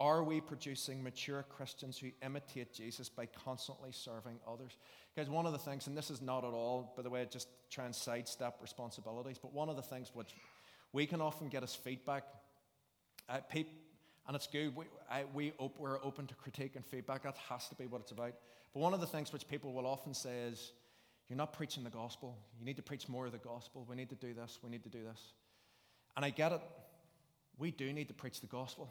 [0.00, 4.76] Are we producing mature Christians who imitate Jesus by constantly serving others?
[5.16, 7.46] Guys, one of the things, and this is not at all, by the way, just
[7.70, 10.34] try and sidestep responsibilities, but one of the things which
[10.92, 12.24] we can often get as feedback,
[13.28, 13.38] uh,
[14.26, 14.74] And it's good.
[14.74, 17.22] We, I, we op- we're open to critique and feedback.
[17.22, 18.32] That has to be what it's about.
[18.72, 20.72] But one of the things which people will often say is,
[21.28, 22.36] you're not preaching the gospel.
[22.58, 23.86] You need to preach more of the gospel.
[23.88, 24.58] We need to do this.
[24.62, 25.20] We need to do this.
[26.16, 26.60] And I get it.
[27.58, 28.90] We do need to preach the gospel.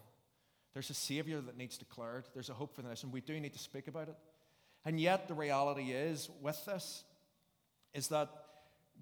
[0.74, 2.26] There's a Savior that needs declared.
[2.34, 3.12] There's a hope for the nation.
[3.12, 4.16] We do need to speak about it.
[4.86, 7.04] And yet, the reality is, with this,
[7.94, 8.30] is that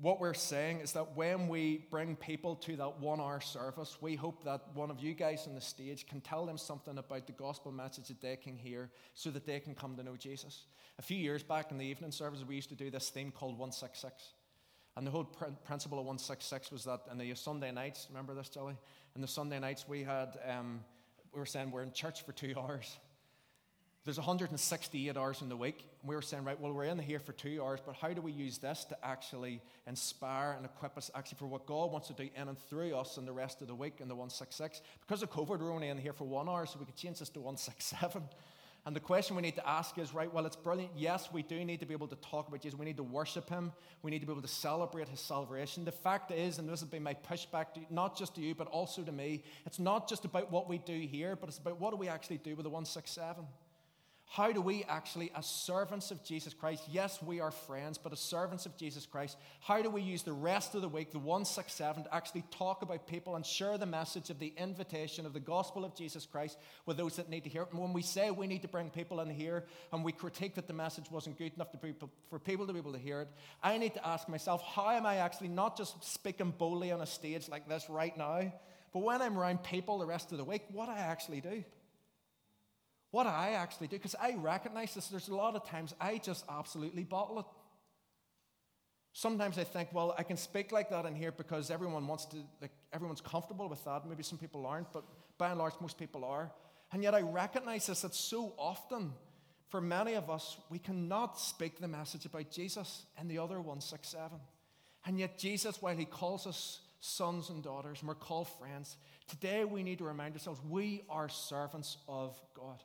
[0.02, 4.16] what we're saying is that when we bring people to that one hour service, we
[4.16, 7.34] hope that one of you guys on the stage can tell them something about the
[7.34, 10.66] gospel message that they can hear so that they can come to know Jesus.
[10.98, 13.54] A few years back in the evening service, we used to do this theme called
[13.54, 14.34] 166.
[14.98, 18.50] And the whole pr- principle of 166 was that in the Sunday nights, remember this,
[18.50, 18.76] Jolly?
[19.16, 20.84] In the Sunday nights, we had, um,
[21.32, 22.98] we were saying we're in church for two hours.
[24.04, 25.86] There's 168 hours in the week.
[26.04, 28.32] We were saying, right, well, we're in here for two hours, but how do we
[28.32, 32.28] use this to actually inspire and equip us actually for what God wants to do
[32.36, 34.82] in and through us in the rest of the week in the 166?
[35.02, 37.30] Because of COVID, we're only in here for one hour, so we could change this
[37.30, 38.24] to 167.
[38.88, 40.94] And the question we need to ask is, right, well, it's brilliant.
[40.98, 42.80] Yes, we do need to be able to talk about Jesus.
[42.80, 43.72] We need to worship him.
[44.02, 45.86] We need to be able to celebrate his salvation.
[45.86, 48.66] The fact is, and this has been my pushback, to, not just to you, but
[48.70, 51.92] also to me, it's not just about what we do here, but it's about what
[51.92, 53.46] do we actually do with the 167.
[54.34, 58.22] How do we actually, as servants of Jesus Christ, yes, we are friends, but as
[58.22, 62.06] servants of Jesus Christ, how do we use the rest of the week, the 167,
[62.06, 65.84] to actually talk about people and share the message of the invitation of the gospel
[65.84, 67.72] of Jesus Christ with those that need to hear it?
[67.72, 70.68] And when we say we need to bring people in here and we critique that
[70.68, 71.68] the message wasn't good enough
[72.30, 73.28] for people to be able to hear it,
[73.62, 77.06] I need to ask myself, how am I actually not just speaking boldly on a
[77.06, 78.54] stage like this right now,
[78.94, 81.66] but when I'm around people the rest of the week, what do I actually do?
[83.12, 86.46] What I actually do, because I recognize this, there's a lot of times I just
[86.50, 87.46] absolutely bottle it.
[89.14, 92.38] Sometimes I think, well, I can speak like that in here because everyone wants to,
[92.62, 94.08] like, everyone's comfortable with that.
[94.08, 95.04] Maybe some people aren't, but
[95.38, 96.50] by and large, most people are.
[96.94, 99.12] And yet I recognize this that so often,
[99.68, 104.40] for many of us, we cannot speak the message about Jesus in the other 167.
[105.06, 108.96] And yet, Jesus, while he calls us sons and daughters, and we're called friends,
[109.28, 112.82] today we need to remind ourselves we are servants of God.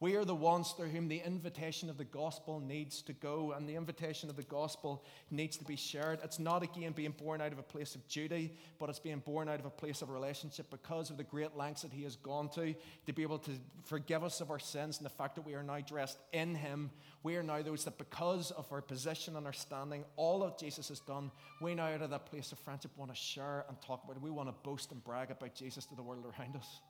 [0.00, 3.68] We are the ones through whom the invitation of the gospel needs to go, and
[3.68, 6.20] the invitation of the gospel needs to be shared.
[6.22, 9.48] It's not again being born out of a place of duty, but it's being born
[9.48, 12.48] out of a place of relationship because of the great lengths that He has gone
[12.50, 13.50] to to be able to
[13.82, 16.92] forgive us of our sins and the fact that we are now dressed in Him.
[17.24, 20.90] We are now those that, because of our position and our standing, all of Jesus
[20.90, 24.04] has done, we now out of that place of friendship want to share and talk
[24.04, 24.22] about it.
[24.22, 26.80] We want to boast and brag about Jesus to the world around us.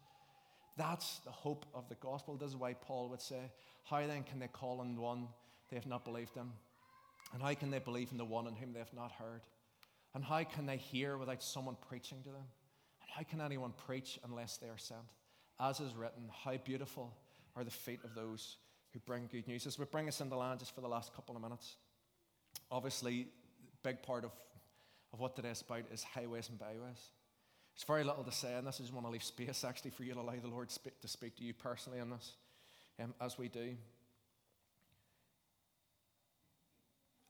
[0.78, 2.36] That's the hope of the gospel.
[2.36, 3.50] This is why Paul would say,
[3.84, 5.26] How then can they call on one
[5.68, 6.50] they have not believed in?
[7.34, 9.42] And how can they believe in the one in whom they have not heard?
[10.14, 12.46] And how can they hear without someone preaching to them?
[13.02, 15.00] And how can anyone preach unless they are sent?
[15.60, 17.12] As is written, how beautiful
[17.56, 18.56] are the feet of those
[18.92, 19.66] who bring good news.
[19.66, 21.76] As we bring us into the land just for the last couple of minutes,
[22.70, 23.28] obviously,
[23.82, 24.30] big part of,
[25.12, 27.10] of what today is about is highways and byways.
[27.78, 28.80] There's very little to say on this.
[28.80, 31.06] I just want to leave space actually for you to allow the Lord speak, to
[31.06, 32.32] speak to you personally on this
[33.00, 33.76] um, as we do.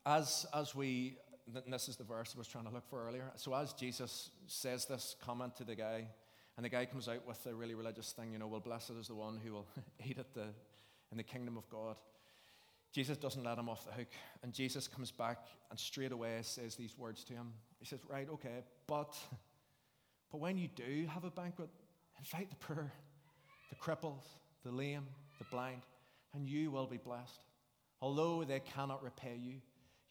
[0.07, 1.19] As, as we,
[1.55, 3.31] and this is the verse I was trying to look for earlier.
[3.37, 6.07] So as Jesus says this comment to the guy,
[6.57, 9.09] and the guy comes out with a really religious thing, you know, well, blessed is
[9.09, 9.67] the one who will
[10.07, 10.47] eat at the,
[11.13, 11.97] in the kingdom of God.
[12.91, 14.09] Jesus doesn't let him off the hook.
[14.43, 17.53] And Jesus comes back and straight away says these words to him.
[17.81, 19.15] He says, Right, okay, but
[20.31, 21.69] but when you do have a banquet,
[22.19, 22.93] invite the poor,
[23.71, 24.25] the crippled,
[24.65, 25.07] the lame,
[25.39, 25.83] the blind,
[26.35, 27.41] and you will be blessed.
[28.01, 29.55] Although they cannot repay you,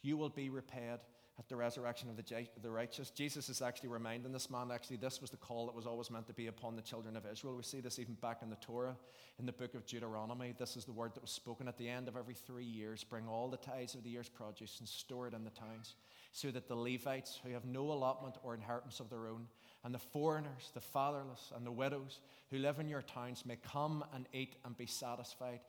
[0.01, 0.99] you will be repaid
[1.39, 3.11] at the resurrection of the, the righteous.
[3.11, 6.25] Jesus is actually reminding this man, actually, this was the call that was always meant
[6.25, 7.55] to be upon the children of Israel.
[7.55, 8.95] We see this even back in the Torah,
[9.37, 10.55] in the book of Deuteronomy.
[10.57, 13.27] This is the word that was spoken at the end of every three years bring
[13.27, 15.93] all the tithes of the year's produce and store it in the towns,
[16.31, 19.47] so that the Levites, who have no allotment or inheritance of their own,
[19.87, 22.19] and the foreigners, the fatherless, and the widows
[22.51, 25.61] who live in your towns may come and eat and be satisfied.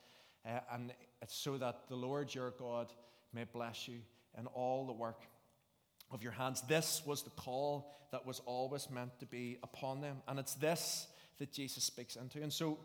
[0.44, 2.92] Uh, and it's so that the Lord your God
[3.33, 4.00] may bless you
[4.37, 5.20] in all the work
[6.11, 6.62] of your hands.
[6.62, 10.16] This was the call that was always meant to be upon them.
[10.26, 11.07] And it's this
[11.38, 12.42] that Jesus speaks into.
[12.42, 12.76] And so,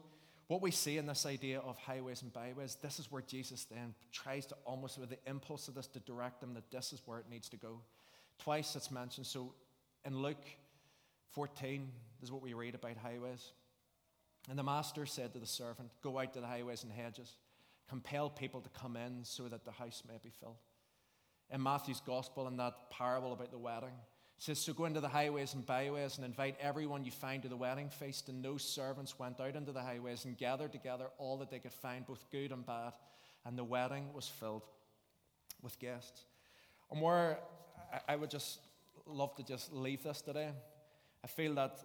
[0.49, 3.95] what we see in this idea of highways and byways, this is where Jesus then
[4.11, 7.17] tries to almost, with the impulse of this, to direct them that this is where
[7.17, 7.79] it needs to go.
[8.37, 9.25] Twice it's mentioned.
[9.25, 9.55] So,
[10.05, 10.45] in Luke
[11.33, 11.91] 14
[12.23, 13.51] this is what we read about highways.
[14.49, 17.35] And the master said to the servant, Go out to the highways and hedges,
[17.89, 20.55] compel people to come in so that the house may be filled.
[21.49, 23.91] In Matthew's gospel, in that parable about the wedding,
[24.37, 27.57] says, So go into the highways and byways and invite everyone you find to the
[27.57, 28.29] wedding feast.
[28.29, 31.73] And those servants went out into the highways and gathered together all that they could
[31.73, 32.93] find, both good and bad.
[33.45, 34.63] And the wedding was filled
[35.61, 36.23] with guests.
[36.89, 37.39] And where
[38.07, 38.59] I would just
[39.05, 40.51] love to just leave this today,
[41.23, 41.79] I feel that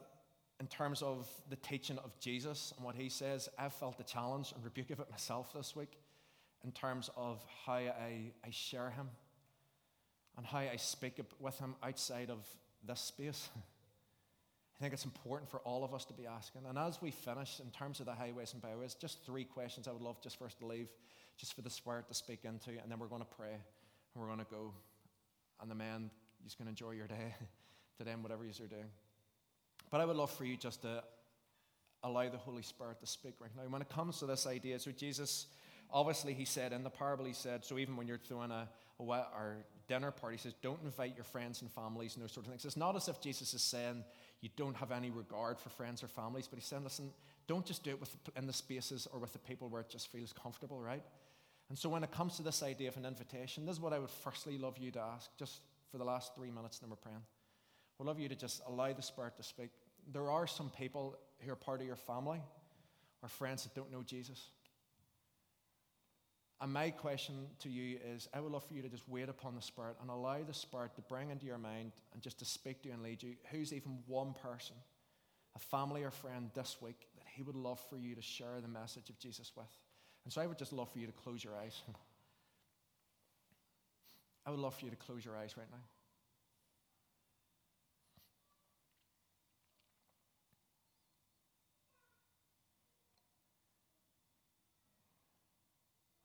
[0.60, 4.52] in terms of the teaching of Jesus and what he says, I've felt the challenge
[4.54, 5.98] and rebuke of it myself this week
[6.64, 9.08] in terms of how I, I share him
[10.36, 12.44] and how I speak with him outside of
[12.84, 13.48] this space.
[13.56, 16.62] I think it's important for all of us to be asking.
[16.68, 19.92] And as we finish, in terms of the highways and byways, just three questions I
[19.92, 20.88] would love just first to leave,
[21.36, 24.26] just for the Spirit to speak into, and then we're going to pray and we're
[24.26, 24.72] going to go.
[25.60, 26.10] And the men,
[26.44, 27.34] you're going to enjoy your day
[27.98, 28.90] today and whatever you're doing.
[29.90, 31.02] But I would love for you just to
[32.02, 33.62] allow the Holy Spirit to speak right now.
[33.68, 35.46] When it comes to this idea, so Jesus,
[35.90, 38.68] obviously, he said in the parable, he said, so even when you're throwing a,
[39.00, 39.56] a or
[39.88, 42.64] dinner party, he says, don't invite your friends and families and those sort of things.
[42.64, 44.04] It's not as if Jesus is saying
[44.40, 47.10] you don't have any regard for friends or families, but he's saying, listen,
[47.46, 50.12] don't just do it with, in the spaces or with the people where it just
[50.12, 51.02] feels comfortable, right?
[51.70, 53.98] And so when it comes to this idea of an invitation, this is what I
[53.98, 56.96] would firstly love you to ask, just for the last three minutes, and then we're
[56.96, 57.22] praying.
[57.98, 59.70] We'd love you to just allow the Spirit to speak.
[60.12, 62.40] There are some people who are part of your family
[63.22, 64.50] or friends that don't know Jesus.
[66.60, 69.54] And my question to you is I would love for you to just wait upon
[69.54, 72.82] the Spirit and allow the Spirit to bring into your mind and just to speak
[72.82, 74.74] to you and lead you who's even one person,
[75.54, 78.68] a family or friend this week that He would love for you to share the
[78.68, 79.66] message of Jesus with.
[80.24, 81.80] And so I would just love for you to close your eyes.
[84.46, 85.78] I would love for you to close your eyes right now.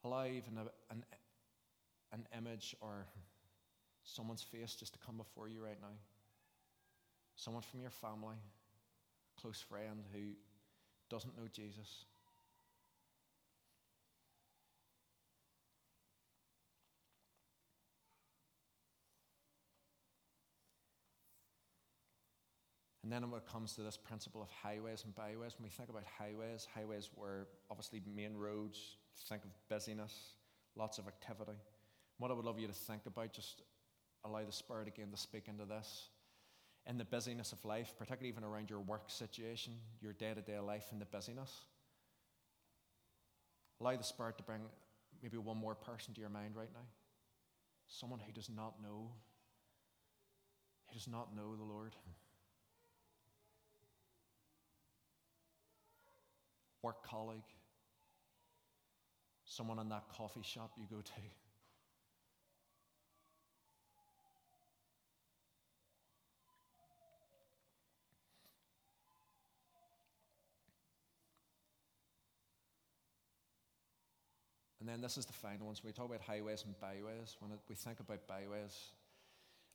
[0.04, 1.04] Allow even a, an,
[2.12, 3.06] an image or
[4.04, 5.96] someone's face just to come before you right now.
[7.36, 10.20] Someone from your family, a close friend who
[11.10, 12.06] doesn't know Jesus.
[23.04, 25.90] And then when it comes to this principle of highways and byways, when we think
[25.90, 30.14] about highways, highways were obviously main roads, think of busyness,
[30.76, 31.58] lots of activity.
[32.18, 33.62] What I would love you to think about, just
[34.26, 36.10] allow the Spirit again to speak into this.
[36.86, 40.60] In the busyness of life, particularly even around your work situation, your day to day
[40.60, 41.52] life, and the busyness,
[43.80, 44.62] allow the Spirit to bring
[45.22, 46.86] maybe one more person to your mind right now.
[47.88, 49.12] Someone who does not know,
[50.88, 51.96] who does not know the Lord.
[56.82, 57.44] Work colleague
[59.54, 61.12] someone in that coffee shop you go to.
[74.80, 75.76] And then this is the final one.
[75.76, 77.38] So we talk about highways and byways.
[77.40, 78.78] When we think about byways,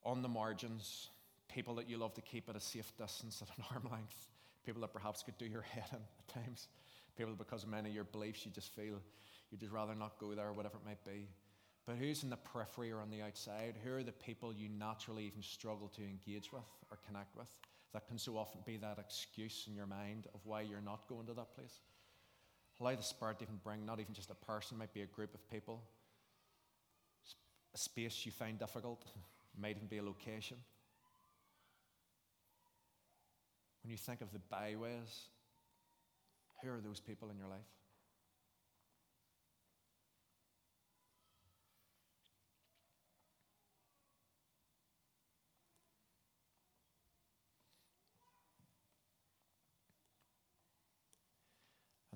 [0.04, 1.08] on the margins,
[1.48, 4.28] people that you love to keep at a safe distance, at an arm length,
[4.66, 6.68] people that perhaps could do your head in at times,
[7.16, 9.00] people because of many of your beliefs you just feel
[9.50, 11.28] you'd just rather not go there, whatever it might be.
[11.86, 13.76] But who's in the periphery or on the outside?
[13.82, 17.48] Who are the people you naturally even struggle to engage with or connect with?
[17.94, 21.26] That can so often be that excuse in your mind of why you're not going
[21.26, 21.80] to that place.
[22.80, 25.34] Allow the Spirit to even bring not even just a person, might be a group
[25.34, 25.82] of people,
[27.74, 29.06] a space you find difficult,
[29.60, 30.58] might even be a location.
[33.82, 35.28] When you think of the byways,
[36.62, 37.60] who are those people in your life?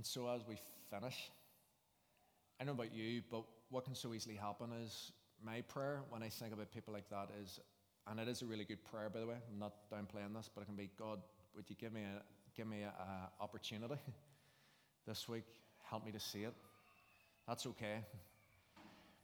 [0.02, 0.56] And so as we
[0.90, 1.30] finish,
[2.60, 5.12] I know about you, but what can so easily happen is
[5.46, 7.60] my prayer when I think about people like that is,
[8.08, 9.36] and it is a really good prayer, by the way.
[9.48, 11.20] I'm not downplaying this, but it can be, God,
[11.54, 12.20] would you give me a
[12.56, 13.94] give me a, a opportunity
[15.06, 15.46] this week?
[15.88, 16.54] Help me to see it.
[17.46, 18.04] That's okay.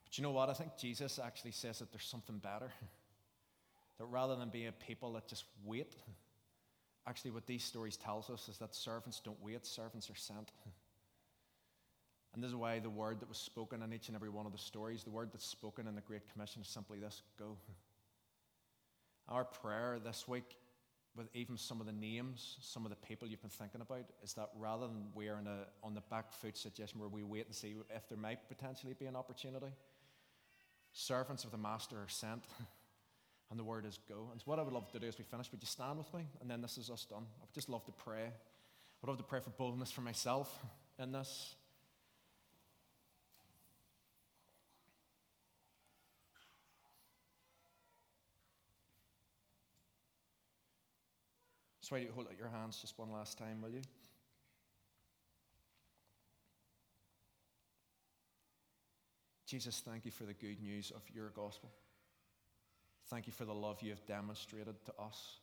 [0.04, 0.48] But you know what?
[0.48, 2.70] I think Jesus actually says that there's something better.
[3.98, 5.96] That rather than being a people that just wait,
[7.08, 10.52] Actually, what these stories tells us is that servants don't wait, servants are sent.
[12.34, 14.52] And this is why the word that was spoken in each and every one of
[14.52, 17.56] the stories, the word that's spoken in the Great Commission is simply this go.
[19.26, 20.56] Our prayer this week,
[21.16, 24.34] with even some of the names, some of the people you've been thinking about, is
[24.34, 27.54] that rather than we're in a on the back foot situation where we wait and
[27.54, 29.72] see if there might potentially be an opportunity,
[30.92, 32.44] servants of the Master are sent.
[33.51, 34.28] And the word is go.
[34.30, 36.12] And so what I would love to do as we finish, would you stand with
[36.12, 36.26] me?
[36.40, 37.24] And then this is us done.
[37.40, 38.24] I would just love to pray.
[38.24, 40.55] I would love to pray for boldness for myself
[40.99, 41.55] in this.
[51.80, 53.80] So why do you hold out your hands just one last time, will you?
[59.46, 61.70] Jesus, thank you for the good news of your gospel.
[63.11, 65.40] Thank you for the love you have demonstrated to us.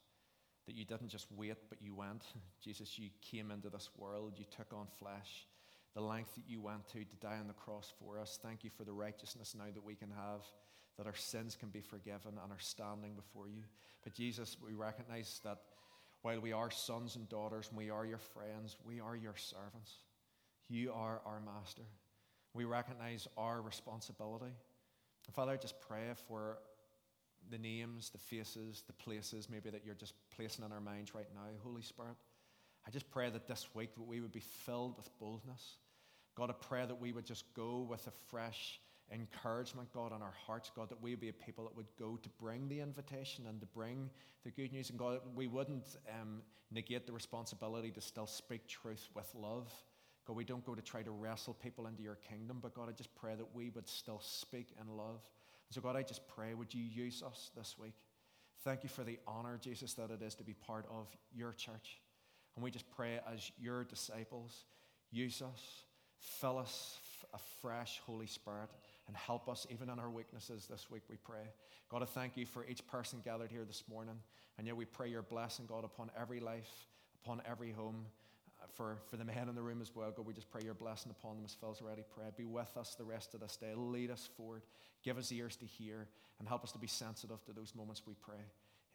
[0.68, 2.24] That you didn't just wait, but you went.
[2.64, 5.48] Jesus, you came into this world, you took on flesh.
[5.96, 8.38] The length that you went to to die on the cross for us.
[8.42, 10.42] Thank you for the righteousness now that we can have,
[10.98, 13.64] that our sins can be forgiven and are standing before you.
[14.04, 15.60] But Jesus, we recognize that
[16.22, 19.92] while we are sons and daughters and we are your friends, we are your servants.
[20.68, 21.84] You are our master.
[22.54, 24.54] We recognize our responsibility.
[25.34, 26.58] Father, I just pray for
[27.52, 31.28] the names, the faces, the places maybe that you're just placing in our minds right
[31.34, 32.16] now, Holy Spirit.
[32.88, 35.78] I just pray that this week we would be filled with boldness.
[36.36, 38.80] God, I pray that we would just go with a fresh
[39.12, 42.18] encouragement, God, in our hearts, God, that we would be a people that would go
[42.22, 44.10] to bring the invitation and to bring
[44.44, 44.90] the good news.
[44.90, 45.86] And God, we wouldn't
[46.22, 46.42] um,
[46.72, 49.72] negate the responsibility to still speak truth with love.
[50.28, 52.94] God, we don't go to try to wrestle people into your kingdom, but God, I
[52.94, 55.22] just pray that we would still speak in love.
[55.72, 57.96] So, God, I just pray, would you use us this week?
[58.64, 62.00] Thank you for the honor, Jesus, that it is to be part of your church.
[62.56, 64.66] And we just pray as your disciples,
[65.12, 65.84] use us,
[66.20, 66.98] fill us
[67.34, 68.70] afresh, Holy Spirit,
[69.08, 71.52] and help us even in our weaknesses this week, we pray.
[71.90, 74.16] God, I thank you for each person gathered here this morning.
[74.58, 76.88] And yet we pray your blessing, God, upon every life,
[77.24, 78.06] upon every home
[78.74, 80.12] for, for the men in the room as well.
[80.12, 82.36] God, we just pray your blessing upon them as Phil's already prayed.
[82.36, 83.74] Be with us the rest of this day.
[83.76, 84.64] Lead us forward.
[85.04, 86.08] Give us ears to hear
[86.40, 88.44] and help us to be sensitive to those moments we pray.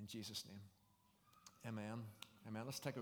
[0.01, 0.61] In Jesus' name.
[1.67, 2.03] Amen.
[2.49, 2.63] Amen.
[2.65, 2.99] Let's take a